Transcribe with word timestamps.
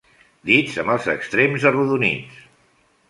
Dits 0.51 0.77
amb 0.83 0.93
els 0.95 1.09
extrems 1.15 1.67
arrodonits. 1.73 2.41